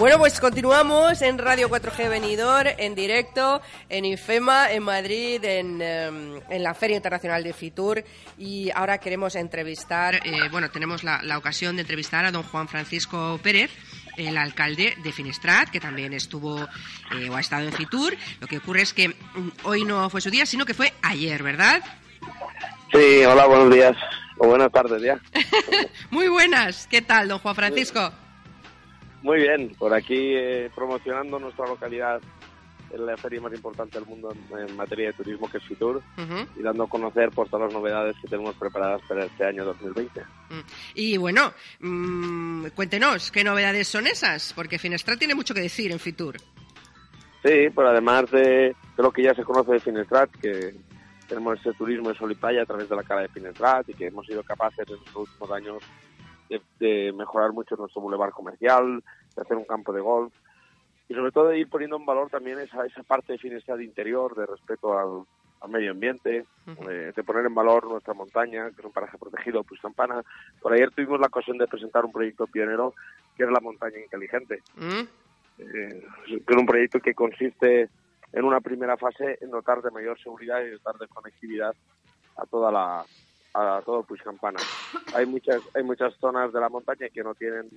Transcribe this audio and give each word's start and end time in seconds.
Bueno, 0.00 0.16
pues 0.16 0.40
continuamos 0.40 1.20
en 1.20 1.36
Radio 1.36 1.68
4G 1.68 2.08
Venidor, 2.08 2.68
en 2.78 2.94
directo, 2.94 3.60
en 3.90 4.06
IFEMA, 4.06 4.72
en 4.72 4.82
Madrid, 4.82 5.44
en, 5.44 5.82
em, 5.82 6.40
en 6.48 6.62
la 6.62 6.72
Feria 6.72 6.96
Internacional 6.96 7.44
de 7.44 7.52
Fitur. 7.52 8.02
Y 8.38 8.70
ahora 8.74 8.96
queremos 8.96 9.36
entrevistar, 9.36 10.14
eh, 10.24 10.48
bueno, 10.50 10.70
tenemos 10.70 11.04
la, 11.04 11.20
la 11.22 11.36
ocasión 11.36 11.76
de 11.76 11.82
entrevistar 11.82 12.24
a 12.24 12.32
don 12.32 12.44
Juan 12.44 12.66
Francisco 12.66 13.38
Pérez 13.42 13.70
el 14.16 14.38
alcalde 14.38 14.96
de 15.04 15.12
Finestrat, 15.12 15.68
que 15.68 15.80
también 15.80 16.14
estuvo 16.14 16.58
eh, 16.62 17.28
o 17.28 17.36
ha 17.36 17.40
estado 17.40 17.66
en 17.66 17.72
Fitur. 17.74 18.16
Lo 18.40 18.46
que 18.46 18.56
ocurre 18.56 18.80
es 18.80 18.94
que 18.94 19.10
mm, 19.10 19.48
hoy 19.64 19.84
no 19.84 20.08
fue 20.08 20.22
su 20.22 20.30
día, 20.30 20.46
sino 20.46 20.64
que 20.64 20.72
fue 20.72 20.94
ayer, 21.02 21.42
¿verdad? 21.42 21.82
Sí, 22.90 23.22
hola, 23.26 23.44
buenos 23.44 23.70
días. 23.70 23.94
O 24.38 24.46
buenas 24.46 24.72
tardes 24.72 25.02
ya. 25.02 25.20
Muy 26.10 26.28
buenas. 26.28 26.86
¿Qué 26.86 27.02
tal, 27.02 27.28
don 27.28 27.38
Juan 27.38 27.54
Francisco? 27.54 28.10
Muy 29.22 29.40
bien, 29.40 29.74
por 29.78 29.92
aquí 29.92 30.34
eh, 30.34 30.70
promocionando 30.74 31.38
nuestra 31.38 31.66
localidad 31.66 32.20
en 32.92 33.06
la 33.06 33.16
feria 33.16 33.40
más 33.40 33.52
importante 33.52 33.98
del 33.98 34.08
mundo 34.08 34.32
en, 34.32 34.68
en 34.68 34.76
materia 34.76 35.08
de 35.08 35.12
turismo, 35.12 35.48
que 35.48 35.58
es 35.58 35.64
Fitur, 35.64 36.02
y 36.56 36.62
dando 36.62 36.84
a 36.84 36.88
conocer 36.88 37.30
por 37.30 37.48
todas 37.48 37.66
las 37.66 37.72
novedades 37.72 38.16
que 38.20 38.28
tenemos 38.28 38.54
preparadas 38.56 39.00
para 39.08 39.24
este 39.24 39.44
año 39.44 39.64
2020. 39.64 40.20
Mm. 40.20 40.60
Y 40.94 41.16
bueno, 41.16 41.52
mm, 41.80 42.66
cuéntenos, 42.74 43.30
¿qué 43.30 43.44
novedades 43.44 43.86
son 43.86 44.06
esas? 44.06 44.52
Porque 44.54 44.78
Finestrat 44.78 45.18
tiene 45.18 45.34
mucho 45.34 45.54
que 45.54 45.60
decir 45.60 45.92
en 45.92 46.00
Fitur. 46.00 46.36
Sí, 47.44 47.70
pues 47.74 47.88
además 47.88 48.30
de, 48.30 48.74
de 48.96 49.02
lo 49.02 49.12
que 49.12 49.22
ya 49.22 49.34
se 49.34 49.44
conoce 49.44 49.72
de 49.72 49.80
Finestrat, 49.80 50.30
que 50.30 50.74
tenemos 51.28 51.58
ese 51.60 51.72
turismo 51.74 52.08
de 52.08 52.16
sol 52.16 52.32
y 52.32 52.34
playa 52.34 52.62
a 52.62 52.66
través 52.66 52.88
de 52.88 52.96
la 52.96 53.02
cara 53.02 53.22
de 53.22 53.28
Finestrat 53.28 53.88
y 53.88 53.94
que 53.94 54.08
hemos 54.08 54.26
sido 54.26 54.42
capaces 54.42 54.86
en 54.88 54.96
los 54.96 55.16
últimos 55.16 55.50
años 55.52 55.82
de, 56.50 56.60
de 56.78 57.12
mejorar 57.12 57.52
mucho 57.52 57.76
nuestro 57.76 58.02
bulevar 58.02 58.32
comercial, 58.32 59.02
de 59.34 59.42
hacer 59.42 59.56
un 59.56 59.64
campo 59.64 59.92
de 59.92 60.02
golf 60.02 60.34
y 61.08 61.14
sobre 61.14 61.32
todo 61.32 61.48
de 61.48 61.58
ir 61.58 61.68
poniendo 61.68 61.96
en 61.96 62.06
valor 62.06 62.30
también 62.30 62.58
esa, 62.60 62.84
esa 62.84 63.02
parte 63.02 63.32
de 63.32 63.38
Finestrat 63.38 63.80
interior, 63.80 64.36
de 64.36 64.46
respeto 64.46 64.96
al, 64.96 65.24
al 65.60 65.70
medio 65.70 65.90
ambiente, 65.90 66.44
eh, 66.88 67.12
de 67.14 67.24
poner 67.24 67.46
en 67.46 67.54
valor 67.54 67.88
nuestra 67.88 68.14
montaña, 68.14 68.70
que 68.70 68.80
es 68.80 68.84
un 68.84 68.92
paraje 68.92 69.18
protegido, 69.18 69.64
pues 69.64 69.80
Campana. 69.80 70.22
Por 70.60 70.72
ayer 70.72 70.90
tuvimos 70.92 71.18
la 71.18 71.26
ocasión 71.26 71.58
de 71.58 71.66
presentar 71.66 72.04
un 72.04 72.12
proyecto 72.12 72.46
pionero 72.46 72.94
que 73.36 73.42
es 73.42 73.50
la 73.50 73.60
montaña 73.60 73.98
inteligente 73.98 74.62
¿Mm? 74.76 75.00
eh, 75.58 76.06
que 76.26 76.54
es 76.54 76.56
un 76.56 76.66
proyecto 76.66 77.00
que 77.00 77.14
consiste 77.14 77.88
en 78.32 78.44
una 78.44 78.60
primera 78.60 78.96
fase 78.96 79.38
en 79.40 79.50
dotar 79.50 79.82
de 79.82 79.90
mayor 79.90 80.16
seguridad 80.22 80.62
y 80.62 80.70
dotar 80.70 80.96
de 80.96 81.08
conectividad 81.08 81.74
a 82.36 82.46
toda 82.46 82.70
la 82.70 83.04
a 83.54 83.82
todo 83.84 84.02
Puig 84.02 84.22
Campana. 84.22 84.60
Hay 85.14 85.26
muchas 85.26 85.60
hay 85.74 85.82
muchas 85.82 86.14
zonas 86.20 86.52
de 86.52 86.60
la 86.60 86.68
montaña 86.68 87.08
que 87.08 87.22
no 87.22 87.34
tienen 87.34 87.68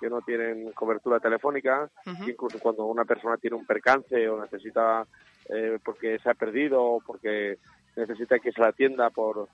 que 0.00 0.10
no 0.10 0.20
tienen 0.22 0.72
cobertura 0.72 1.20
telefónica, 1.20 1.88
incluso 2.26 2.58
cuando 2.58 2.84
una 2.86 3.04
persona 3.04 3.36
tiene 3.36 3.56
un 3.56 3.64
percance 3.64 4.28
o 4.28 4.40
necesita 4.40 5.06
eh, 5.48 5.78
porque 5.84 6.18
se 6.18 6.30
ha 6.30 6.34
perdido 6.34 6.82
o 6.82 7.00
porque 7.00 7.58
necesita 7.96 8.38
que 8.38 8.52
se 8.52 8.60
la 8.60 8.68
atienda 8.68 9.10
por 9.10 9.48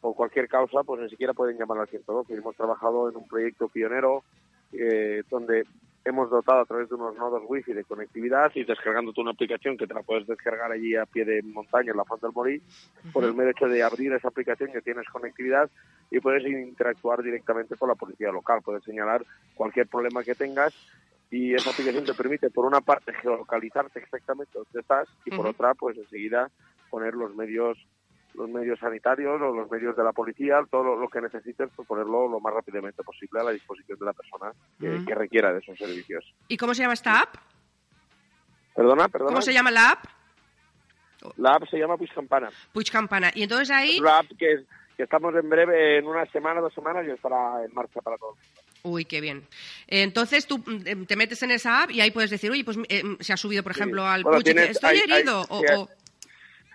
por 0.00 0.16
cualquier 0.16 0.48
causa, 0.48 0.82
pues 0.82 1.00
ni 1.00 1.08
siquiera 1.08 1.32
pueden 1.32 1.56
llamar 1.56 1.78
al 1.78 1.88
112. 1.88 2.34
Hemos 2.34 2.56
trabajado 2.56 3.08
en 3.08 3.16
un 3.16 3.28
proyecto 3.28 3.68
pionero 3.68 4.24
eh, 4.72 5.22
donde 5.30 5.64
hemos 6.04 6.30
dotado 6.30 6.60
a 6.60 6.64
través 6.64 6.88
de 6.88 6.96
unos 6.96 7.16
nodos 7.16 7.42
wifi 7.46 7.72
de 7.72 7.84
conectividad 7.84 8.50
y 8.54 8.64
descargándote 8.64 9.20
una 9.20 9.30
aplicación 9.30 9.76
que 9.76 9.86
te 9.86 9.94
la 9.94 10.02
puedes 10.02 10.26
descargar 10.26 10.72
allí 10.72 10.96
a 10.96 11.06
pie 11.06 11.24
de 11.24 11.42
montaña 11.42 11.92
en 11.92 11.96
la 11.96 12.04
Fonte 12.04 12.26
del 12.26 12.34
Morí, 12.34 12.62
por 13.12 13.24
el 13.24 13.34
mero 13.34 13.50
hecho 13.50 13.66
de 13.66 13.82
abrir 13.82 14.12
esa 14.12 14.28
aplicación 14.28 14.72
que 14.72 14.82
tienes 14.82 15.08
conectividad 15.08 15.70
y 16.10 16.20
puedes 16.20 16.44
interactuar 16.44 17.22
directamente 17.22 17.76
con 17.76 17.88
la 17.88 17.94
policía 17.94 18.32
local, 18.32 18.60
puedes 18.64 18.84
señalar 18.84 19.24
cualquier 19.54 19.86
problema 19.86 20.22
que 20.22 20.34
tengas 20.34 20.74
y 21.30 21.54
esa 21.54 21.70
aplicación 21.70 22.04
te 22.04 22.14
permite 22.14 22.50
por 22.50 22.66
una 22.66 22.80
parte 22.80 23.12
geolocalizarte 23.14 24.00
exactamente 24.00 24.52
donde 24.54 24.80
estás 24.80 25.08
y 25.24 25.30
por 25.30 25.46
otra 25.46 25.74
pues 25.74 25.96
enseguida 25.96 26.50
poner 26.90 27.14
los 27.14 27.34
medios 27.34 27.78
los 28.34 28.48
medios 28.48 28.78
sanitarios 28.78 29.40
o 29.40 29.52
los 29.54 29.70
medios 29.70 29.96
de 29.96 30.02
la 30.04 30.12
policía, 30.12 30.60
todo 30.70 30.82
lo, 30.84 30.96
lo 30.96 31.08
que 31.08 31.20
necesites, 31.20 31.68
pues 31.76 31.86
ponerlo 31.86 32.28
lo 32.28 32.40
más 32.40 32.54
rápidamente 32.54 33.02
posible 33.02 33.40
a 33.40 33.44
la 33.44 33.50
disposición 33.52 33.98
de 33.98 34.06
la 34.06 34.12
persona 34.12 34.52
que, 34.80 34.88
Mm. 34.88 35.06
que 35.06 35.14
requiera 35.14 35.52
de 35.52 35.58
esos 35.60 35.76
servicios. 35.78 36.24
¿Y 36.48 36.56
cómo 36.56 36.74
se 36.74 36.82
llama 36.82 36.94
esta 36.94 37.20
app? 37.20 37.34
Perdona, 38.74 39.08
perdona. 39.08 39.28
¿Cómo 39.30 39.42
se 39.42 39.52
llama 39.52 39.70
la 39.70 39.90
app? 39.90 40.04
La 41.36 41.50
app 41.54 41.68
se 41.68 41.78
llama 41.78 41.96
Puig 41.96 42.12
Campana. 42.12 42.50
Puig 42.72 42.90
Campana. 42.90 43.30
Y 43.34 43.42
entonces 43.42 43.70
ahí... 43.70 43.94
Es 43.96 44.00
una 44.00 44.18
app 44.20 44.26
que, 44.38 44.52
es- 44.54 44.64
que 44.96 45.04
estamos 45.04 45.34
en 45.34 45.48
breve, 45.48 45.98
en 45.98 46.06
una 46.06 46.26
semana, 46.26 46.60
dos 46.60 46.74
semanas, 46.74 47.06
y 47.06 47.10
estará 47.10 47.64
en 47.64 47.72
marcha 47.74 48.00
para 48.00 48.16
todos. 48.18 48.36
Uy, 48.82 49.04
qué 49.04 49.20
bien. 49.20 49.46
Entonces 49.86 50.46
tú 50.46 50.58
mm, 50.58 51.04
te 51.06 51.16
metes 51.16 51.42
en 51.42 51.50
esa 51.52 51.82
app 51.84 51.90
y 51.92 52.00
ahí 52.00 52.10
puedes 52.10 52.30
decir, 52.30 52.50
oye, 52.50 52.64
pues 52.64 52.76
eh, 52.88 53.02
se 53.20 53.32
ha 53.32 53.36
subido, 53.36 53.62
por 53.62 53.74
Sí. 53.74 53.80
ejemplo, 53.80 54.04
al 54.04 54.22
Bueno, 54.24 54.36
Puig, 54.38 54.44
tienes- 54.44 54.70
estoy 54.70 54.90
hay- 54.98 55.02
hay- 55.10 55.12
herido. 55.20 55.42
o, 55.48 55.60
sí, 55.60 55.66
o 55.76 55.88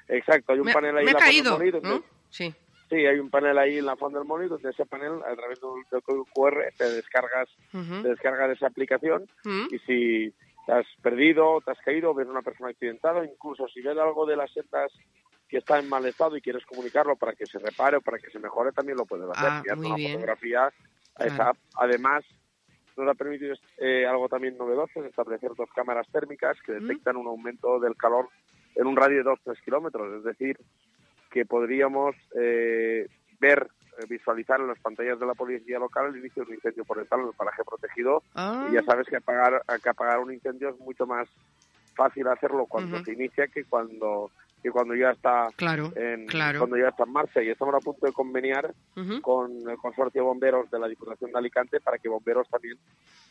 Exacto, 0.08 0.54
hay 0.54 0.60
un 0.60 0.66
me, 0.66 0.74
panel 0.74 0.98
ahí 0.98 1.06
me 1.06 1.12
en 1.12 1.14
la 1.16 1.20
caído, 1.20 1.58
del 1.58 1.72
donde- 1.72 1.90
¿no? 1.90 2.04
Sí. 2.30 2.54
Sí, 2.90 2.96
hay 3.06 3.20
un 3.20 3.30
panel 3.30 3.58
ahí 3.58 3.78
en 3.80 3.86
la 3.86 3.98
Font 3.98 4.16
del 4.16 4.24
Molí 4.24 4.48
donde 4.48 4.70
ese 4.70 4.86
panel, 4.86 5.22
a 5.26 5.36
través 5.36 5.60
del, 5.60 6.02
código 6.04 6.26
QR, 6.34 6.72
te 6.78 6.90
descargas, 6.90 7.50
Ujú. 7.74 8.02
te 8.02 8.08
descargas 8.10 8.52
esa 8.52 8.68
aplicación 8.68 9.28
y 9.70 9.78
si 9.80 10.34
te 10.66 10.72
has 10.72 10.86
perdido, 11.02 11.60
te 11.66 11.72
has 11.72 11.80
caído, 11.80 12.14
ves 12.14 12.28
una 12.28 12.42
persona 12.42 12.70
accidentada, 12.70 13.26
incluso 13.26 13.68
si 13.68 13.82
ves 13.82 13.98
algo 13.98 14.26
de 14.26 14.38
las 14.38 14.52
setas 14.54 14.92
que 15.50 15.58
está 15.58 15.80
en 15.80 15.90
mal 15.90 16.06
estado 16.06 16.38
y 16.38 16.42
quieres 16.42 16.66
comunicarlo 16.66 17.16
para 17.18 17.34
que 17.34 17.46
se 17.46 17.60
repare 17.60 17.98
o 17.98 18.02
para 18.02 18.20
que 18.20 18.30
se 18.30 18.40
mejore, 18.40 18.72
también 18.72 18.98
lo 18.98 19.06
puedes 19.06 19.30
hacer. 19.30 19.50
Ah, 19.50 19.76
muy 19.76 19.88
una 19.88 19.96
bien. 19.98 20.14
fotografía 20.14 20.66
a 21.16 21.26
esa 21.26 21.36
Claro. 21.36 21.50
app. 21.52 21.58
Además, 21.76 22.24
nos 22.96 23.08
ha 23.10 23.14
permitido 23.16 23.54
eh, 23.80 24.06
algo 24.08 24.28
también 24.30 24.58
novedoso, 24.58 25.02
es 25.02 25.10
establecer 25.10 25.52
dos 25.58 25.70
cámaras 25.76 26.08
térmicas 26.12 26.58
que 26.66 26.72
Mm. 26.74 26.88
detectan 26.88 27.18
un 27.18 27.28
aumento 27.28 27.80
del 27.80 27.96
calor 27.98 28.30
en 28.78 28.88
un 28.88 28.96
radio 28.96 29.24
de 29.24 29.30
2-3 29.30 29.62
kilómetros. 29.64 30.18
Es 30.18 30.24
decir, 30.24 30.58
que 31.32 31.46
podríamos 31.46 32.16
eh, 32.40 33.08
ver, 33.40 33.68
eh, 33.98 34.06
visualizar 34.08 34.60
en 34.60 34.68
las 34.68 34.80
pantallas 34.80 35.20
de 35.20 35.26
la 35.26 35.34
policía 35.34 35.80
local 35.80 36.08
el 36.08 36.20
inicio 36.20 36.44
de 36.44 36.50
un 36.50 36.56
incendio 36.56 36.86
forestal 36.86 37.22
en 37.22 37.28
el 37.28 37.34
paraje 37.34 37.64
protegido. 37.64 38.24
Ah, 38.36 38.68
y 38.70 38.74
ya 38.74 38.84
sabes 38.84 39.08
que 39.08 39.18
apagar, 39.18 39.62
que 39.84 39.90
apagar 39.90 40.20
un 40.20 40.34
incendio 40.34 40.70
es 40.70 40.80
mucho 40.80 41.06
más 41.06 41.28
fácil 41.96 42.28
hacerlo 42.28 42.68
cuando 42.68 43.04
se 43.04 43.14
inicia 43.14 43.48
que 43.48 43.66
cuando 43.66 44.30
que 44.62 44.72
cuando 44.72 44.96
ya 44.96 45.12
está 45.12 45.50
claro, 45.56 45.94
en, 45.96 46.26
claro. 46.28 46.60
cuando 46.60 46.78
ya 46.78 46.90
está 46.90 47.04
en 47.04 47.12
marcha 47.14 47.42
y 47.44 47.50
estamos 47.50 47.76
a 47.76 47.80
punto 47.80 48.06
de 48.06 48.12
conveniar 48.12 48.74
Ujú. 48.96 49.22
con 49.22 49.70
el 49.70 49.78
consorcio 49.78 50.22
de 50.22 50.26
bomberos 50.28 50.70
de 50.72 50.80
la 50.80 50.88
Diputación 50.88 51.32
de 51.32 51.38
Alicante 51.38 51.80
para 51.80 51.98
que 52.00 52.10
bomberos 52.10 52.48
también 52.50 52.78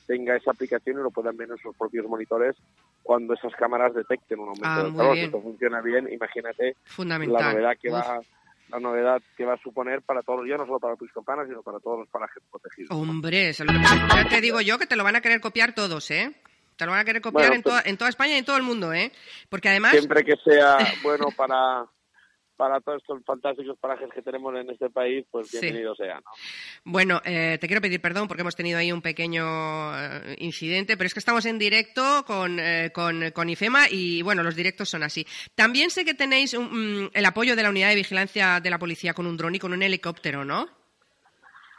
tenga 0.06 0.36
esa 0.36 0.52
aplicación 0.52 0.98
y 0.98 1.02
lo 1.02 1.10
puedan 1.10 1.36
ver 1.36 1.50
en 1.50 1.58
sus 1.58 1.76
propios 1.76 2.06
monitores 2.06 2.54
cuando 3.02 3.34
esas 3.34 3.52
cámaras 3.56 3.92
detecten 3.94 4.38
un 4.38 4.48
aumento 4.50 4.68
Ah, 4.68 4.82
del 4.84 4.94
calor. 4.96 5.14
Si 5.16 5.20
esto 5.22 5.40
funciona 5.42 5.80
bien, 5.80 6.08
imagínate 6.12 6.76
Fundamental. 6.84 7.42
la 7.42 7.52
novedad 7.52 7.76
que 7.80 7.88
Uf. 7.88 7.94
va 7.94 8.20
la 8.68 8.80
novedad 8.80 9.22
que 9.36 9.44
va 9.44 9.54
a 9.54 9.58
suponer 9.58 10.02
para 10.02 10.22
todos, 10.22 10.44
ya 10.48 10.56
no 10.56 10.66
solo 10.66 10.80
para 10.80 10.96
Puig 10.96 11.12
Campana, 11.12 11.44
sino 11.46 11.62
para 11.62 11.78
todos 11.78 12.00
los 12.00 12.08
parajes 12.08 12.42
protegidos. 12.50 12.90
Hombre, 12.90 13.52
ya 13.52 14.28
te 14.28 14.40
digo 14.40 14.60
yo 14.60 14.76
que 14.76 14.86
te 14.86 14.96
lo 14.96 15.04
van 15.04 15.14
a 15.14 15.20
querer 15.20 15.40
copiar 15.40 15.72
todos, 15.72 16.10
¿eh? 16.10 16.32
Te 16.76 16.84
lo 16.84 16.92
van 16.92 17.00
a 17.00 17.04
querer 17.04 17.22
copiar 17.22 17.42
Bueno, 17.48 17.54
en, 17.56 17.62
pues- 17.62 17.72
toda, 17.74 17.82
en 17.90 17.96
toda 17.96 18.10
España 18.10 18.34
y 18.34 18.38
en 18.38 18.44
todo 18.44 18.56
el 18.56 18.62
mundo, 18.62 18.92
¿eh? 18.92 19.10
Porque 19.48 19.68
además... 19.68 19.92
Siempre 19.92 20.24
que 20.24 20.36
sea 20.44 20.76
bueno 21.02 21.28
para 21.36 21.86
para 22.58 22.80
todos 22.80 23.02
estos 23.02 23.22
fantásticos 23.26 23.78
parajes 23.78 24.08
que 24.14 24.22
tenemos 24.22 24.54
en 24.58 24.70
este 24.70 24.88
país, 24.88 25.26
pues 25.30 25.50
Sí. 25.50 25.58
bienvenido 25.60 25.94
sea, 25.94 26.14
¿no? 26.14 26.30
Bueno, 26.84 27.20
eh, 27.22 27.58
te 27.60 27.66
quiero 27.66 27.82
pedir 27.82 28.00
perdón 28.00 28.28
porque 28.28 28.40
hemos 28.40 28.56
tenido 28.56 28.78
ahí 28.78 28.90
un 28.92 29.02
pequeño 29.02 29.44
eh, 29.94 30.36
incidente, 30.38 30.96
pero 30.96 31.06
es 31.06 31.12
que 31.12 31.18
estamos 31.20 31.44
en 31.44 31.58
directo 31.58 32.24
con, 32.26 32.58
eh, 32.58 32.92
con, 32.94 33.30
con 33.32 33.50
IFEMA 33.50 33.90
y, 33.90 34.22
bueno, 34.22 34.42
los 34.42 34.56
directos 34.56 34.88
son 34.88 35.02
así. 35.02 35.26
También 35.54 35.90
sé 35.90 36.06
que 36.06 36.14
tenéis 36.14 36.54
un- 36.54 37.04
mm, 37.04 37.10
el 37.12 37.26
apoyo 37.26 37.56
de 37.56 37.62
la 37.62 37.68
unidad 37.68 37.90
de 37.90 37.96
vigilancia 37.96 38.58
de 38.58 38.70
la 38.70 38.78
policía 38.78 39.12
con 39.12 39.26
un 39.26 39.36
dron 39.36 39.54
y 39.54 39.58
con 39.58 39.74
un 39.74 39.82
helicóptero, 39.82 40.42
¿no? 40.46 40.66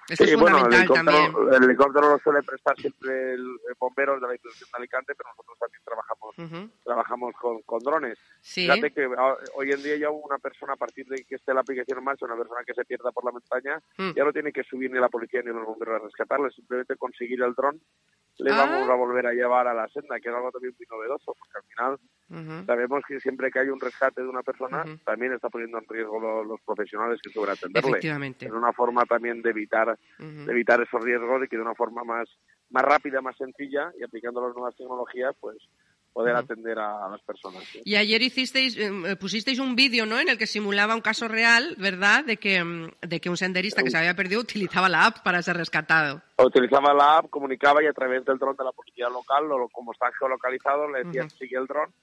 Sí, 0.08 0.24
es 0.24 0.40
bueno, 0.40 0.66
el 0.66 0.74
helicóptero, 0.74 1.06
también. 1.06 1.54
el 1.54 1.64
helicóptero 1.66 2.10
lo 2.12 2.20
suele 2.20 2.42
prestar 2.44 2.76
siempre 2.78 3.34
el, 3.34 3.42
el 3.42 3.76
bomberos 3.80 4.22
de 4.22 4.28
la 4.28 4.34
Diputación 4.34 4.70
de 4.72 4.78
Alicante, 4.78 5.14
pero 5.16 5.30
nosotros 5.32 5.58
también 5.60 5.82
trabajamos 5.84 6.36
trabajamos 6.84 7.36
con, 7.36 7.62
con 7.64 7.80
drones. 7.80 8.18
Sí. 8.42 8.62
Fíjate 8.62 8.92
que 8.92 9.10
ah, 9.18 9.36
hoy 9.56 9.72
en 9.72 9.84
día 9.84 9.98
ya 9.98 10.10
una 10.10 10.38
persona, 10.38 10.74
a 10.74 10.78
partir 10.78 11.06
de 11.08 11.24
que 11.26 11.36
esté 11.36 11.54
la 11.54 11.62
aplicación 11.62 11.98
en 12.00 12.06
marcha, 12.06 12.26
una 12.26 12.38
persona 12.38 12.62
que 12.66 12.74
se 12.74 12.86
pierda 12.86 13.12
por 13.12 13.26
la 13.26 13.32
montaña, 13.32 13.82
Mm. 13.98 14.12
ya 14.16 14.24
no 14.24 14.32
tiene 14.32 14.52
que 14.54 14.64
subir 14.64 14.92
ni 14.92 15.00
la 15.00 15.10
policía 15.10 15.42
ni 15.42 15.52
los 15.52 15.66
bomberos 15.66 16.02
a 16.02 16.06
rescatarle, 16.06 16.52
simplemente 16.52 16.96
conseguir 16.96 17.42
el 17.42 17.54
dron 17.54 17.82
le 18.38 18.52
Ah. 18.54 18.58
vamos 18.58 18.88
a 18.90 18.94
volver 18.94 19.26
a 19.26 19.34
llevar 19.34 19.68
a 19.68 19.74
la 19.74 19.88
senda, 19.88 20.20
que 20.20 20.30
es 20.30 20.36
algo 20.36 20.52
también 20.52 20.76
muy 20.78 20.86
novedoso, 20.90 21.34
porque 21.38 21.58
al 21.58 21.64
final 21.98 22.00
Sabemos 22.66 23.04
que 23.08 23.20
siempre 23.22 23.50
que 23.52 23.60
hay 23.60 23.70
un 23.70 23.80
rescate 23.80 24.22
de 24.22 24.28
una 24.28 24.44
persona, 24.44 24.84
también 25.06 25.34
está 25.34 25.50
poniendo 25.50 25.78
en 25.78 25.86
riesgo 25.88 26.20
lo- 26.20 26.44
los, 26.44 26.60
profesionales 26.62 27.20
que 27.24 27.30
suelen 27.32 27.54
atenderle. 27.54 27.90
Efectivamente. 27.90 28.46
Es 28.46 28.52
una 28.52 28.74
forma 28.74 29.04
también 29.06 29.42
de 29.42 29.50
evitar, 29.50 29.98
de 30.20 30.52
evitar 30.52 30.82
esos 30.82 31.02
riesgos 31.04 31.44
y 31.46 31.48
que 31.48 31.56
de 31.56 31.62
una 31.62 31.76
forma 31.76 32.04
más, 32.04 32.28
más 32.70 32.84
rápida, 32.84 33.22
más 33.22 33.38
sencilla 33.38 33.92
y 34.00 34.04
aplicando 34.04 34.46
las 34.46 34.54
nuevas 34.56 34.76
tecnologías, 34.76 35.36
pues 35.40 35.58
poder 36.12 36.36
atender 36.36 36.80
a, 36.80 37.06
a 37.06 37.10
las 37.12 37.22
personas. 37.22 37.64
¿sí? 37.66 37.80
Y 37.86 37.96
ayer 37.96 38.20
hicisteis, 38.24 38.76
eh, 38.76 39.16
pusisteis 39.20 39.60
un 39.60 39.76
vídeo, 39.76 40.08
¿no? 40.08 40.20
En 40.20 40.28
el 40.30 40.38
que 40.40 40.48
simulaba 40.48 40.96
un 40.96 41.02
caso 41.02 41.28
real, 41.28 41.76
¿verdad? 41.78 42.26
De 42.26 42.38
que, 42.38 42.64
mm, 42.64 42.90
de 43.08 43.20
que 43.22 43.30
un 43.30 43.38
senderista 43.38 43.84
que 43.84 43.92
se 43.92 43.98
había 44.00 44.16
perdido 44.16 44.42
utilizaba 44.42 44.90
la 44.90 45.06
app 45.06 45.20
para 45.24 45.44
ser 45.44 45.58
rescatado. 45.58 46.24
Utilizaba 46.40 46.92
la 46.96 47.18
app, 47.20 47.30
comunicaba 47.30 47.84
y 47.84 47.86
a 47.86 47.94
través 47.94 48.26
del 48.26 48.40
dron 48.40 48.56
de 48.58 48.64
la 48.64 48.72
policía 48.72 49.08
local, 49.10 49.48
lo- 49.48 49.70
como 49.70 49.92
está 49.92 50.08
geolocalizado, 50.18 50.90
le 50.92 51.04
decían 51.04 51.30
sigue 51.30 51.56
el 51.58 51.68
dron 51.68 51.94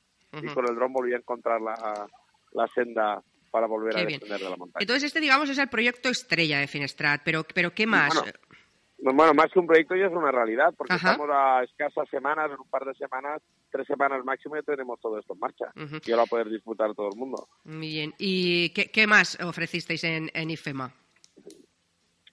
y 0.42 0.46
con 0.48 0.66
el 0.68 0.74
dron 0.74 0.92
volvía 0.92 1.16
a 1.16 1.18
encontrar 1.20 1.60
la, 1.60 2.06
la 2.52 2.66
senda 2.68 3.22
para 3.50 3.66
volver 3.66 3.94
Qué 3.94 4.00
a 4.00 4.04
bien. 4.04 4.20
descender 4.20 4.40
de 4.44 4.50
la 4.50 4.56
montaña. 4.56 4.82
Entonces 4.82 5.04
este, 5.04 5.20
digamos, 5.20 5.48
es 5.48 5.58
el 5.58 5.68
proyecto 5.68 6.08
estrella 6.08 6.58
de 6.58 6.66
Finestrat, 6.66 7.22
pero, 7.24 7.44
pero 7.54 7.72
¿qué 7.72 7.86
más? 7.86 8.12
Bueno, 8.14 9.16
Bueno, 9.16 9.34
más 9.34 9.52
que 9.52 9.58
un 9.58 9.66
proyecto 9.66 9.94
ya 9.94 10.06
es 10.06 10.12
una 10.12 10.32
realidad, 10.32 10.72
porque 10.76 10.94
Ajá. 10.94 11.12
estamos 11.12 11.30
a 11.32 11.62
escasas 11.62 12.08
semanas, 12.08 12.50
en 12.50 12.58
un 12.58 12.68
par 12.68 12.84
de 12.84 12.94
semanas, 12.94 13.42
tres 13.70 13.86
semanas 13.86 14.24
máximo, 14.24 14.56
ya 14.56 14.62
tenemos 14.62 14.98
todo 15.00 15.18
esto 15.18 15.34
en 15.34 15.40
marcha. 15.40 15.66
Y 15.76 16.10
ahora 16.10 16.22
va 16.22 16.24
a 16.24 16.26
poder 16.26 16.48
disfrutar 16.48 16.94
todo 16.94 17.08
el 17.12 17.18
mundo. 17.18 17.48
Muy 17.64 17.88
bien. 17.88 18.14
¿Y 18.18 18.70
qué, 18.70 18.90
qué 18.90 19.06
más 19.06 19.38
ofrecisteis 19.40 20.02
en, 20.04 20.30
en 20.32 20.50
IFEMA? 20.50 20.92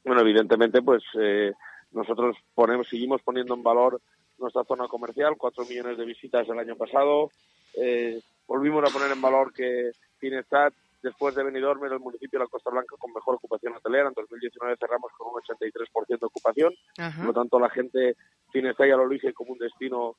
Bueno, 0.04 0.22
evidentemente, 0.22 0.82
pues 0.82 1.04
eh, 1.20 1.52
nosotros 1.92 2.36
ponemos, 2.56 2.88
seguimos 2.88 3.22
poniendo 3.22 3.54
en 3.54 3.64
valor 3.64 4.02
nuestra 4.40 4.64
zona 4.64 4.88
comercial, 4.88 5.36
cuatro 5.38 5.66
millones 5.66 5.98
de 5.98 6.06
visitas 6.06 6.48
el 6.50 6.58
año 6.58 6.76
pasado. 6.76 7.30
Eh, 7.76 8.22
volvimos 8.48 8.84
a 8.90 8.94
poner 8.94 9.12
en 9.12 9.22
valor 9.22 9.54
que 9.54 9.92
Finestrat, 10.20 10.74
después 11.02 11.34
de 11.36 11.44
Benidorm, 11.44 11.84
era 11.86 11.96
el 11.96 12.00
municipio 12.02 12.40
de 12.40 12.46
la 12.46 12.50
Costa 12.50 12.70
Blanca 12.70 12.96
con 13.00 13.12
mejor 13.14 13.36
ocupación 13.36 13.74
hotelera. 13.76 14.08
En 14.10 14.14
2019 14.14 14.76
cerramos 14.80 15.12
con 15.18 15.28
un 15.34 15.42
83% 15.42 16.08
de 16.08 16.26
ocupación. 16.26 16.74
Ajá. 16.98 17.18
Por 17.18 17.28
lo 17.28 17.34
tanto, 17.34 17.60
la 17.60 17.70
gente 17.70 18.16
Finestrat 18.52 18.90
ya 18.90 18.98
lo 18.98 19.06
elige 19.06 19.34
como 19.34 19.54
un 19.54 19.58
destino 19.60 20.16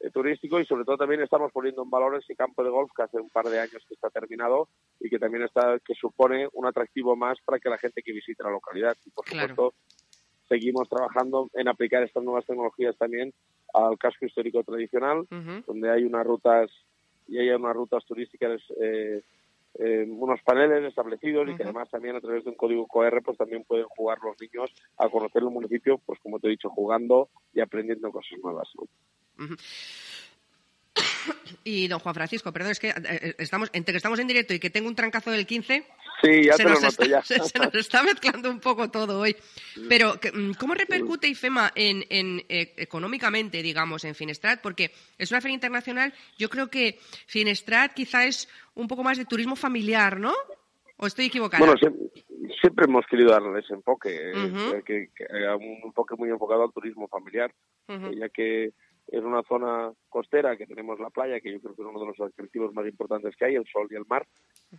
eh, 0.00 0.10
turístico 0.10 0.60
y 0.60 0.66
sobre 0.66 0.84
todo 0.84 0.98
también 0.98 1.22
estamos 1.22 1.50
poniendo 1.52 1.82
en 1.82 1.88
valor 1.88 2.16
ese 2.16 2.36
campo 2.36 2.62
de 2.62 2.68
golf 2.68 2.90
que 2.94 3.02
hace 3.04 3.16
un 3.18 3.30
par 3.30 3.46
de 3.46 3.60
años 3.60 3.82
que 3.88 3.94
está 3.94 4.10
terminado 4.10 4.68
y 5.00 5.08
que 5.08 5.18
también 5.18 5.44
está 5.44 5.78
que 5.78 5.94
supone 5.94 6.48
un 6.52 6.66
atractivo 6.66 7.16
más 7.16 7.38
para 7.46 7.58
que 7.58 7.70
la 7.70 7.78
gente 7.78 8.02
que 8.02 8.12
visite 8.12 8.42
la 8.42 8.50
localidad 8.50 8.94
y 9.06 9.10
por 9.10 9.24
Claro. 9.24 9.48
supuesto 9.48 9.74
seguimos 10.50 10.88
trabajando 10.90 11.48
en 11.54 11.68
aplicar 11.68 12.02
estas 12.02 12.22
nuevas 12.22 12.44
tecnologías 12.44 12.94
también 12.98 13.32
al 13.72 13.96
casco 13.96 14.26
histórico 14.26 14.62
tradicional 14.64 15.26
donde 15.66 15.90
hay 15.90 16.04
unas 16.04 16.26
rutas 16.26 16.70
y 17.28 17.38
hay 17.38 17.50
unas 17.50 17.74
rutas 17.74 18.04
turísticas 18.04 18.60
eh, 18.80 19.22
eh, 19.78 20.06
unos 20.08 20.40
paneles 20.42 20.84
establecidos 20.84 21.48
y 21.48 21.56
que 21.56 21.64
además 21.64 21.90
también 21.90 22.16
a 22.16 22.20
través 22.20 22.44
de 22.44 22.50
un 22.50 22.56
código 22.56 22.86
QR 22.86 23.22
pues 23.22 23.36
también 23.36 23.64
pueden 23.64 23.86
jugar 23.86 24.18
los 24.22 24.36
niños 24.40 24.70
a 24.96 25.08
conocer 25.08 25.42
el 25.42 25.50
municipio 25.50 25.98
pues 25.98 26.18
como 26.20 26.38
te 26.38 26.46
he 26.46 26.50
dicho 26.50 26.70
jugando 26.70 27.28
y 27.52 27.60
aprendiendo 27.60 28.10
cosas 28.10 28.38
nuevas 28.42 28.68
¿no? 28.74 28.86
Y 31.64 31.88
don 31.88 31.98
Juan 31.98 32.14
Francisco, 32.14 32.52
perdón, 32.52 32.72
es 32.72 32.80
que 32.80 32.90
eh, 32.90 33.34
estamos 33.38 33.70
entre 33.72 33.92
que 33.92 33.98
estamos 33.98 34.18
en 34.18 34.26
directo 34.28 34.54
y 34.54 34.60
que 34.60 34.70
tengo 34.70 34.88
un 34.88 34.94
trancazo 34.94 35.30
del 35.30 35.46
15, 35.46 35.84
sí 36.22 36.44
ya 36.44 36.52
se, 36.56 36.62
te 36.62 36.68
lo 36.68 36.70
nos 36.70 36.82
noto 36.82 37.02
está, 37.02 37.06
ya 37.06 37.22
se- 37.22 37.40
se 37.48 37.58
nos 37.58 37.74
está 37.74 38.02
mezclando 38.02 38.50
un 38.50 38.60
poco 38.60 38.90
todo 38.90 39.20
hoy. 39.20 39.36
Pero, 39.88 40.18
que, 40.20 40.32
mm, 40.32 40.54
¿cómo 40.54 40.74
repercute 40.74 41.28
IFEMA 41.28 41.72
en, 41.74 42.04
en, 42.10 42.44
eh, 42.48 42.74
económicamente, 42.76 43.62
digamos, 43.62 44.04
en 44.04 44.14
Finestrat? 44.14 44.60
Porque 44.60 44.90
es 45.18 45.30
una 45.30 45.40
feria 45.40 45.54
internacional, 45.54 46.12
yo 46.38 46.48
creo 46.48 46.68
que 46.68 46.98
Finestrat 47.26 47.92
quizá 47.94 48.24
es 48.26 48.48
un 48.74 48.88
poco 48.88 49.02
más 49.02 49.18
de 49.18 49.24
turismo 49.24 49.56
familiar, 49.56 50.18
¿no? 50.18 50.32
¿O 50.98 51.06
estoy 51.06 51.26
equivocada? 51.26 51.64
Bueno, 51.64 51.78
siempre, 51.78 52.06
siempre 52.60 52.84
hemos 52.86 53.04
querido 53.06 53.30
darle 53.30 53.60
ese 53.60 53.74
enfoque, 53.74 54.08
eh, 54.14 54.46
Ujú. 54.46 54.82
que, 54.84 55.10
que- 55.14 55.24
eh, 55.24 55.54
un 55.54 55.80
enfoque 55.84 56.14
muy 56.16 56.30
enfocado 56.30 56.62
al 56.64 56.72
turismo 56.72 57.06
familiar, 57.08 57.52
ya 57.88 58.28
que 58.30 58.72
es 59.08 59.22
una 59.22 59.42
zona 59.44 59.92
costera 60.08 60.56
que 60.56 60.66
tenemos 60.66 60.98
la 60.98 61.10
playa, 61.10 61.40
que 61.40 61.52
yo 61.52 61.60
creo 61.60 61.74
que 61.74 61.82
es 61.82 61.88
uno 61.88 62.00
de 62.00 62.06
los 62.06 62.20
atractivos 62.20 62.74
más 62.74 62.86
importantes 62.86 63.36
que 63.36 63.44
hay, 63.44 63.54
el 63.54 63.66
sol 63.66 63.86
y 63.90 63.94
el 63.94 64.04
mar, 64.06 64.26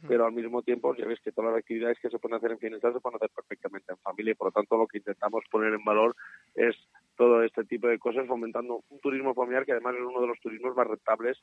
pero 0.07 0.25
al 0.25 0.33
mismo 0.33 0.61
tiempo 0.61 0.95
ya 0.95 1.05
ves 1.05 1.19
que 1.21 1.31
todas 1.31 1.51
las 1.51 1.59
actividades 1.59 1.97
que 1.99 2.09
se 2.09 2.19
pueden 2.19 2.37
hacer 2.37 2.51
en 2.51 2.59
Finestrat 2.59 2.93
se 2.93 2.99
pueden 2.99 3.15
hacer 3.15 3.29
perfectamente 3.35 3.93
en 3.93 3.97
familia 3.99 4.31
y 4.31 4.35
por 4.35 4.47
lo 4.47 4.51
tanto 4.51 4.77
lo 4.77 4.87
que 4.87 4.97
intentamos 4.97 5.43
poner 5.49 5.73
en 5.73 5.83
valor 5.83 6.15
es 6.55 6.75
todo 7.15 7.41
este 7.43 7.63
tipo 7.65 7.87
de 7.87 7.97
cosas 7.97 8.27
fomentando 8.27 8.83
un 8.89 8.99
turismo 8.99 9.33
familiar 9.33 9.65
que 9.65 9.71
además 9.71 9.95
es 9.95 10.01
uno 10.01 10.21
de 10.21 10.27
los 10.27 10.39
turismos 10.39 10.75
más 10.75 10.87
rentables 10.87 11.37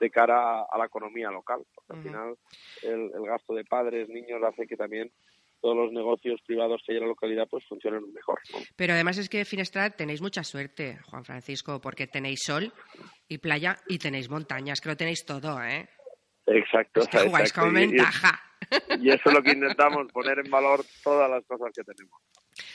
de 0.00 0.10
cara 0.10 0.60
a, 0.60 0.66
a 0.70 0.78
la 0.78 0.86
economía 0.86 1.30
local. 1.30 1.62
Porque 1.74 1.92
al 1.92 2.02
final 2.02 2.36
el, 2.82 3.10
el 3.14 3.26
gasto 3.26 3.54
de 3.54 3.64
padres, 3.64 4.08
niños, 4.08 4.42
hace 4.42 4.66
que 4.66 4.76
también 4.76 5.10
todos 5.64 5.76
los 5.78 5.92
negocios 5.92 6.38
privados 6.46 6.82
que 6.84 6.92
hay 6.92 6.98
en 6.98 7.04
la 7.04 7.08
localidad 7.08 7.48
pues 7.50 7.64
funcionen 7.66 8.12
mejor. 8.12 8.38
¿no? 8.52 8.58
Pero 8.76 8.92
además 8.92 9.16
es 9.16 9.30
que 9.30 9.46
Finestrat 9.46 9.96
tenéis 9.96 10.20
mucha 10.20 10.44
suerte, 10.44 10.98
Juan 11.08 11.24
Francisco, 11.24 11.80
porque 11.80 12.06
tenéis 12.06 12.40
sol 12.44 12.70
y 13.28 13.38
playa 13.38 13.78
y 13.88 13.96
tenéis 13.96 14.28
montañas, 14.28 14.82
que 14.82 14.90
lo 14.90 14.96
tenéis 14.98 15.24
todo, 15.24 15.62
¿eh? 15.64 15.88
Exacto. 16.46 17.00
Es 17.00 17.08
que 17.08 17.18
jugáis 17.20 17.48
exacto. 17.48 17.70
con 17.70 17.78
Y- 17.78 17.82
y- 17.84 17.86
ventaja. 17.86 18.42
Y, 19.00 19.08
eso 19.08 19.22
es 19.24 19.32
lo 19.34 19.42
que 19.42 19.52
intentamos, 19.52 20.12
poner 20.12 20.38
en 20.44 20.50
valor 20.50 20.84
todas 21.02 21.30
las 21.30 21.42
cosas 21.46 21.72
que 21.74 21.82
tenemos. 21.82 22.20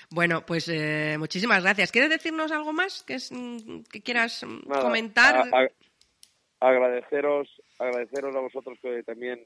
Bueno, 0.10 0.44
pues 0.44 0.68
eh, 0.70 1.16
muchísimas 1.20 1.62
gracias. 1.62 1.92
¿Quieres 1.92 2.10
decirnos 2.10 2.52
algo 2.52 2.74
más 2.74 3.04
que, 3.04 3.14
es, 3.16 3.32
mm, 3.32 3.84
que 3.92 4.02
quieras 4.02 4.44
mm, 4.44 4.68
Nada, 4.68 4.82
comentar? 4.82 5.36
a- 5.36 5.42
a- 5.62 6.68
agradeceros, 6.68 7.48
agradeceros 7.78 8.36
a 8.36 8.40
vosotros 8.40 8.80
que 8.82 9.04
también 9.04 9.44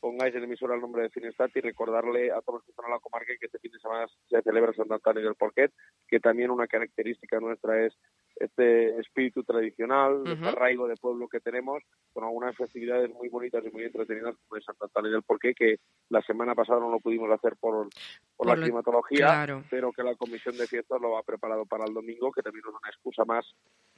pongáis 0.00 0.34
en 0.34 0.44
emisora 0.44 0.74
el 0.74 0.80
nombre 0.80 1.02
de 1.02 1.10
Finestat 1.10 1.54
y 1.56 1.60
recordarle 1.60 2.32
a 2.32 2.40
todos 2.40 2.58
los 2.58 2.64
que 2.64 2.72
están 2.72 2.86
en 2.86 2.92
la 2.92 2.98
comarca 2.98 3.32
que 3.38 3.46
este 3.46 3.58
fin 3.58 3.72
de 3.72 3.78
semana 3.78 4.06
se 4.28 4.42
celebra 4.42 4.72
Sant 4.72 4.90
Antoni 4.90 5.22
del 5.22 5.36
Porquet, 5.36 5.72
que 6.08 6.20
también 6.20 6.50
una 6.50 6.66
característica 6.66 7.38
nuestra 7.38 7.86
es 7.86 7.96
este 8.40 8.98
espíritu 8.98 9.44
tradicional, 9.44 10.22
este 10.24 10.40
Ujú. 10.40 10.48
arraigo 10.48 10.88
de 10.88 10.96
pueblo 10.96 11.28
que 11.28 11.40
tenemos, 11.40 11.82
con 12.12 12.24
algunas 12.24 12.56
festividades 12.56 13.10
muy 13.10 13.28
bonitas 13.28 13.62
y 13.64 13.70
muy 13.70 13.84
entretenidas 13.84 14.34
como 14.48 14.56
el 14.56 14.62
Sant 14.64 14.82
Antoni 14.82 15.10
del 15.10 15.22
Porquet, 15.22 15.54
que 15.56 15.76
la 16.08 16.22
semana 16.22 16.54
pasada 16.54 16.80
no 16.80 16.90
lo 16.90 16.98
pudimos 17.00 17.30
hacer 17.30 17.56
por, 17.60 17.84
por, 17.84 17.90
Por 18.36 18.46
la 18.48 18.56
lo- 18.56 18.62
climatología, 18.62 19.18
claro. 19.26 19.62
pero 19.70 19.92
que 19.92 20.02
la 20.02 20.14
comisión 20.16 20.56
de 20.56 20.66
fiestas 20.66 21.00
lo 21.00 21.18
ha 21.18 21.22
preparado 21.22 21.66
para 21.66 21.84
el 21.84 21.92
domingo, 21.94 22.32
que 22.32 22.42
también 22.42 22.64
es 22.66 22.70
una 22.74 22.88
excusa 22.90 23.24
más 23.24 23.44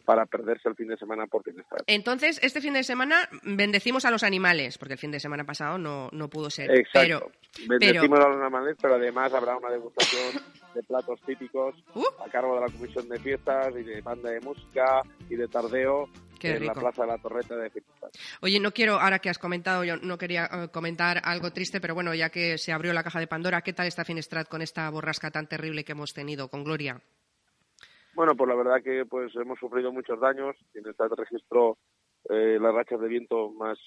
para 0.04 0.26
perderse 0.26 0.68
el 0.68 0.74
fin 0.74 0.88
de 0.88 0.96
semana 0.96 1.26
por 1.28 1.44
Finestat. 1.44 1.82
Entonces, 1.86 2.40
este 2.42 2.60
fin 2.60 2.72
de 2.74 2.82
semana 2.82 3.28
bendecimos 3.44 4.04
a 4.04 4.10
los 4.10 4.24
animales, 4.24 4.76
porque 4.76 4.94
el 4.94 4.98
fin 4.98 5.12
de 5.12 5.20
semana 5.20 5.44
pasado 5.44 5.78
no, 5.78 6.08
no 6.10 6.28
pudo 6.28 6.50
ser. 6.50 6.70
Exacto. 6.72 7.30
Pero, 7.30 7.32
Bendecimos 7.68 8.18
a 8.18 8.28
los 8.28 8.40
animales, 8.40 8.76
pero 8.82 8.94
además 8.96 9.32
habrá 9.32 9.56
una 9.56 9.70
degustación 9.70 10.42
de 10.74 10.82
platos 10.82 11.20
típicos 11.22 11.74
Uh. 11.94 12.04
a 12.24 12.28
cargo 12.30 12.54
de 12.54 12.60
la 12.62 12.72
comisión 12.72 13.08
de 13.08 13.18
fiestas 13.18 13.74
y 13.76 13.82
de 13.82 14.00
banda 14.00 14.30
de 14.30 14.40
música 14.40 15.02
y 15.28 15.36
de 15.36 15.48
tardeo 15.48 16.08
en 16.42 16.66
la 16.66 16.74
plaza 16.74 17.02
de 17.02 17.08
la 17.08 17.18
Torreta 17.18 17.56
de 17.56 17.70
Finestat. 17.70 18.14
Oye, 18.40 18.58
no 18.58 18.72
quiero, 18.72 18.98
ahora 18.98 19.20
que 19.20 19.30
has 19.30 19.38
comentado, 19.38 19.84
yo 19.84 19.96
no 19.96 20.18
quería 20.18 20.48
eh, 20.52 20.68
comentar 20.72 21.20
algo 21.24 21.52
triste, 21.52 21.80
pero 21.80 21.94
bueno, 21.94 22.14
ya 22.14 22.30
que 22.30 22.58
se 22.58 22.72
abrió 22.72 22.92
la 22.92 23.04
caja 23.04 23.20
de 23.20 23.26
Pandora, 23.26 23.62
¿qué 23.62 23.72
tal 23.72 23.86
está 23.86 24.04
Finestrat 24.04 24.48
con 24.48 24.62
esta 24.62 24.90
borrasca 24.90 25.30
tan 25.30 25.46
terrible 25.46 25.84
que 25.84 25.92
hemos 25.92 26.12
tenido 26.12 26.48
con 26.48 26.64
Gloria? 26.64 27.00
Bueno, 28.14 28.34
pues 28.34 28.48
la 28.48 28.56
verdad 28.56 28.82
que 28.82 29.04
pues 29.06 29.34
hemos 29.36 29.58
sufrido 29.58 29.92
muchos 29.92 30.20
daños. 30.20 30.56
Finestat 30.72 31.12
registró 31.12 31.78
eh, 32.28 32.58
las 32.60 32.74
rachas 32.74 33.00
de 33.00 33.08
viento 33.08 33.50
más, 33.50 33.78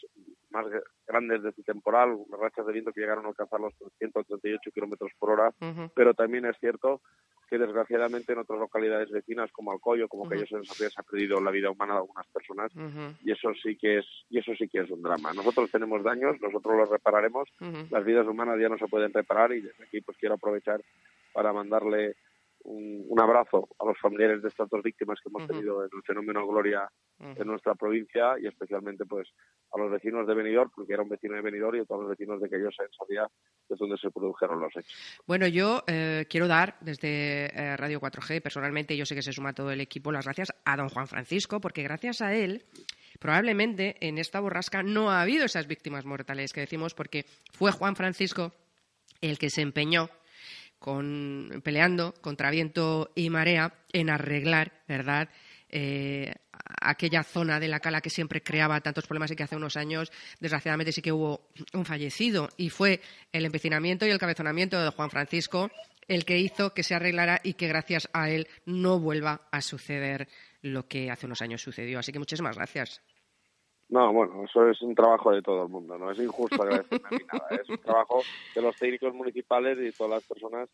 más 0.56 0.66
grandes 1.08 1.44
de 1.44 1.52
su 1.52 1.62
temporal, 1.64 2.18
rachas 2.42 2.66
de 2.66 2.74
viento 2.74 2.92
que 2.92 3.02
llegaron 3.02 3.26
a 3.26 3.30
alcanzar 3.30 3.60
los 3.60 3.74
138 4.00 4.72
kilómetros 4.72 5.12
por 5.20 5.32
hora. 5.32 5.50
Ujú. 5.62 5.92
pero 5.94 6.14
también 6.14 6.46
es 6.46 6.58
cierto 6.60 7.02
que 7.48 7.60
desgraciadamente 7.60 8.34
en 8.34 8.40
otras 8.40 8.60
localidades 8.60 9.12
vecinas 9.12 9.52
como 9.52 9.72
Alcoyo, 9.72 10.08
como 10.08 10.24
Ujú. 10.24 10.32
Cayo 10.32 10.46
en 10.58 10.66
Sofía, 10.66 10.90
se 10.90 11.00
ha 11.00 11.04
perdido 11.04 11.40
la 11.40 11.52
vida 11.52 11.70
humana 11.70 11.94
de 11.94 12.00
algunas 12.00 12.26
personas 12.34 12.72
y 13.24 13.32
eso 13.32 13.50
sí 13.62 13.78
que 13.78 14.00
es 14.00 14.06
y 14.30 14.40
eso 14.40 14.54
sí 14.58 14.68
que 14.68 14.80
es 14.80 14.90
un 14.90 15.04
drama. 15.04 15.32
Nosotros 15.34 15.70
tenemos 15.72 16.04
daños, 16.04 16.42
nosotros 16.42 16.76
los 16.76 16.90
repararemos, 16.90 17.48
las 17.92 18.04
vidas 18.04 18.26
humanas 18.28 18.60
ya 18.60 18.70
no 18.70 18.78
se 18.80 18.88
pueden 18.88 19.14
reparar 19.14 19.52
y 19.54 19.62
desde 19.62 19.84
aquí 19.84 20.02
pues 20.02 20.18
quiero 20.18 20.36
aprovechar 20.36 20.82
para 21.34 21.54
mandarle 21.54 22.16
un, 22.66 23.06
un 23.08 23.20
abrazo 23.20 23.70
a 23.80 23.86
los 23.86 23.98
familiares 24.00 24.42
de 24.42 24.50
estas 24.50 24.70
dos 24.70 24.82
víctimas 24.84 25.20
que 25.22 25.30
hemos 25.30 25.48
tenido 25.48 25.84
en 25.84 25.90
el 25.94 26.04
fenómeno 26.04 26.48
Gloria 26.48 26.90
en 27.20 27.48
nuestra 27.48 27.76
provincia 27.76 28.36
y 28.42 28.48
especialmente 28.48 29.06
pues 29.06 29.30
a 29.72 29.80
los 29.80 29.92
vecinos 29.92 30.28
de 30.28 30.34
Benidorm, 30.34 30.70
porque 30.76 30.94
era 30.94 31.04
un 31.04 31.10
vecino 31.10 31.36
de 31.36 31.42
Benidorm 31.42 31.78
y 31.78 31.80
a 31.80 31.86
todos 31.86 32.02
los 32.02 32.10
vecinos 32.10 32.42
de 32.42 32.50
Cayosa 32.50 32.84
en 32.84 32.92
Sofía, 32.92 33.28
que 33.68 33.74
es 33.74 33.80
donde 33.80 33.98
se 33.98 34.12
produjeron 34.12 34.60
los 34.60 34.76
hechos. 34.76 35.22
Bueno, 35.26 35.48
yo 35.48 35.84
eh, 35.88 36.26
quiero 36.30 36.48
dar 36.48 36.76
desde 36.82 37.46
eh, 37.46 37.78
Radio 37.78 38.02
4G, 38.02 38.42
personalmente, 38.42 38.98
yo 38.98 39.06
sé 39.06 39.16
que 39.16 39.22
se 39.22 39.32
suma 39.32 39.54
todo 39.54 39.72
el 39.72 39.82
equipo, 39.82 40.12
las 40.12 40.26
gracias 40.26 40.54
a 40.66 40.76
don 40.76 40.90
Juan 40.90 41.08
Francisco, 41.08 41.62
porque 41.62 41.84
gracias 41.84 42.22
a 42.22 42.34
él 42.34 42.66
probablemente 43.20 43.96
en 44.02 44.18
esta 44.18 44.40
borrasca 44.40 44.84
no 44.84 45.10
ha 45.10 45.22
habido 45.22 45.46
esas 45.46 45.68
víctimas 45.68 46.06
mortales 46.06 46.52
que 46.52 46.62
decimos 46.62 46.94
porque 46.94 47.26
fue 47.54 47.72
Juan 47.72 47.96
Francisco 47.96 48.52
el 49.22 49.38
que 49.38 49.50
se 49.50 49.62
empeñó 49.62 50.10
con, 50.86 51.63
peleando 51.63 52.13
contra 52.22 52.51
viento 52.51 53.12
y 53.15 53.32
marea 53.32 53.74
en 53.92 54.12
arreglar, 54.12 54.84
¿verdad?, 54.88 55.30
eh, 55.68 56.32
aquella 56.80 57.24
zona 57.24 57.60
de 57.60 57.68
la 57.68 57.80
cala 57.80 58.01
que 58.01 58.12
siempre 58.12 58.44
creaba 58.44 58.80
tantos 58.82 59.08
problemas 59.08 59.32
y 59.32 59.36
que 59.36 59.42
hace 59.42 59.56
unos 59.56 59.77
años, 59.77 60.12
desgraciadamente, 60.39 60.92
sí 60.92 61.01
que 61.01 61.12
hubo 61.12 61.50
un 61.74 61.86
fallecido. 61.86 62.50
Y 62.56 62.70
fue 62.70 63.01
el 63.32 63.46
empecinamiento 63.46 64.06
y 64.06 64.12
el 64.12 64.20
cabezonamiento 64.20 64.80
de 64.80 64.92
Juan 64.92 65.10
Francisco 65.10 65.72
el 66.08 66.24
que 66.24 66.38
hizo 66.38 66.75
que 66.75 66.84
se 66.84 66.94
arreglara 66.94 67.42
y 67.44 67.54
que 67.54 67.68
gracias 67.68 68.08
a 68.13 68.30
él 68.30 68.48
no 68.68 69.00
vuelva 69.00 69.48
a 69.51 69.62
suceder 69.62 70.27
lo 70.62 70.88
que 70.88 71.10
hace 71.10 71.25
unos 71.25 71.42
años 71.42 71.63
sucedió. 71.63 71.98
Así 71.98 72.12
que 72.12 72.20
muchísimas 72.20 72.58
gracias. 72.58 73.01
No, 73.89 74.12
bueno, 74.12 74.44
eso 74.44 74.68
es 74.70 74.82
un 74.82 74.96
trabajo 74.96 75.32
de 75.32 75.42
todo 75.42 75.63
el 75.63 75.70
mundo, 75.70 75.98
no 75.98 76.12
es 76.12 76.20
injusto 76.20 76.62
agradecerme 76.62 77.08
a 77.08 77.12
mí 77.12 77.20
nada. 77.32 77.62
Es 77.62 77.70
un 77.70 77.77
trabajo 77.77 78.22
de 78.56 78.62
los 78.62 78.75
técnicos 78.75 79.13
municipales 79.13 79.77
y 79.80 79.96
todas 79.96 80.13
las 80.13 80.24
personas 80.24 80.70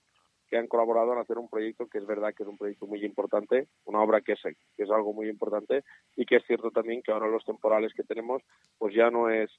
que 0.51 0.57
han 0.57 0.67
colaborado 0.67 1.13
en 1.13 1.19
hacer 1.19 1.37
un 1.37 1.49
proyecto 1.49 1.87
que 1.87 1.97
es 1.97 2.05
verdad 2.05 2.33
que 2.35 2.43
es 2.43 2.49
un 2.49 2.57
proyecto 2.57 2.85
muy 2.85 3.03
importante, 3.05 3.69
una 3.85 4.01
obra 4.01 4.19
que 4.19 4.33
es, 4.33 4.41
que 4.43 4.83
es 4.83 4.91
algo 4.91 5.13
muy 5.13 5.29
importante 5.29 5.83
y 6.15 6.25
que 6.25 6.37
es 6.37 6.43
cierto 6.45 6.71
también 6.71 7.01
que 7.01 7.11
ahora 7.11 7.27
los 7.27 7.45
temporales 7.45 7.93
que 7.93 8.03
tenemos 8.03 8.41
pues 8.77 8.93
ya 8.93 9.09
no 9.09 9.29
es 9.29 9.49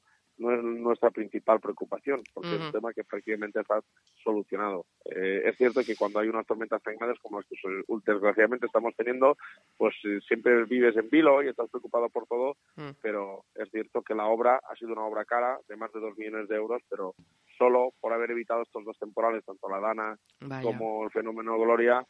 no 0.42 0.52
es 0.52 0.62
nuestra 0.62 1.10
principal 1.10 1.60
preocupación, 1.60 2.22
porque 2.34 2.54
es 2.56 2.60
un 2.60 2.72
tema 2.72 2.92
que 2.92 3.04
prácticamente 3.04 3.60
está 3.60 3.80
solucionado. 4.22 4.84
Eh, 5.04 5.42
es 5.44 5.56
cierto 5.56 5.82
que 5.84 5.94
cuando 5.94 6.18
hay 6.18 6.28
unas 6.28 6.46
tormentas 6.46 6.82
tan 6.82 6.96
grandes 6.96 7.20
como 7.20 7.38
las 7.38 7.48
que 7.48 7.56
desgraciadamente 8.04 8.66
estamos 8.66 8.94
teniendo, 8.96 9.36
pues 9.76 9.94
eh, 10.04 10.18
siempre 10.26 10.64
vives 10.64 10.96
en 10.96 11.08
vilo 11.08 11.42
y 11.42 11.48
estás 11.48 11.70
preocupado 11.70 12.08
por 12.08 12.26
todo, 12.26 12.56
mm. 12.76 12.90
pero 13.00 13.44
es 13.54 13.70
cierto 13.70 14.02
que 14.02 14.14
la 14.14 14.26
obra 14.26 14.60
ha 14.68 14.74
sido 14.76 14.92
una 14.92 15.04
obra 15.04 15.24
cara 15.24 15.58
de 15.68 15.76
más 15.76 15.92
de 15.92 16.00
dos 16.00 16.18
millones 16.18 16.48
de 16.48 16.56
euros, 16.56 16.82
pero 16.90 17.14
solo 17.56 17.92
por 18.00 18.12
haber 18.12 18.32
evitado 18.32 18.62
estos 18.62 18.84
dos 18.84 18.98
temporales, 18.98 19.44
tanto 19.44 19.68
la 19.68 19.78
Dana 19.78 20.18
como 20.62 21.04
el 21.04 21.10
fenómeno 21.10 21.56
Gloria, 21.58 22.04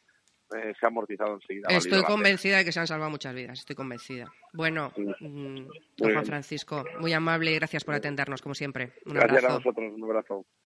eh, 0.55 0.73
se 0.79 0.85
ha 0.85 0.89
amortizado 0.89 1.35
enseguida. 1.35 1.67
Estoy 1.69 2.03
convencida 2.03 2.57
de 2.57 2.65
que 2.65 2.71
se 2.71 2.79
han 2.79 2.87
salvado 2.87 3.11
muchas 3.11 3.33
vidas, 3.33 3.59
estoy 3.59 3.75
convencida. 3.75 4.31
Bueno, 4.53 4.91
mm, 4.95 5.67
don 5.97 6.13
Juan 6.13 6.25
Francisco, 6.25 6.83
muy 6.99 7.13
amable 7.13 7.51
y 7.51 7.55
gracias 7.55 7.83
por 7.83 7.95
atendernos, 7.95 8.41
como 8.41 8.55
siempre. 8.55 8.93
Un 9.05 9.13
gracias 9.13 9.43
a 9.45 9.55
vosotros, 9.55 9.93
un 9.93 10.03
abrazo. 10.03 10.45